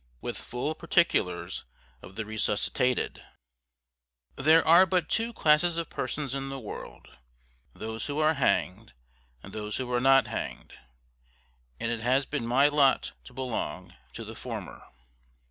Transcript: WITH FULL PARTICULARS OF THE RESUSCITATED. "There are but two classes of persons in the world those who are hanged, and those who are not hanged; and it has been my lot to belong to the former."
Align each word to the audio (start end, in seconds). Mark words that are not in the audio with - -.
WITH 0.19 0.39
FULL 0.39 0.73
PARTICULARS 0.73 1.63
OF 2.01 2.15
THE 2.15 2.25
RESUSCITATED. 2.25 3.21
"There 4.35 4.67
are 4.67 4.87
but 4.87 5.07
two 5.09 5.31
classes 5.31 5.77
of 5.77 5.91
persons 5.91 6.33
in 6.33 6.49
the 6.49 6.57
world 6.59 7.17
those 7.75 8.07
who 8.07 8.17
are 8.17 8.33
hanged, 8.33 8.93
and 9.43 9.53
those 9.53 9.75
who 9.77 9.93
are 9.93 10.01
not 10.01 10.25
hanged; 10.25 10.73
and 11.79 11.91
it 11.91 11.99
has 12.01 12.25
been 12.25 12.47
my 12.47 12.67
lot 12.67 13.13
to 13.25 13.33
belong 13.33 13.93
to 14.13 14.25
the 14.25 14.33
former." 14.33 14.81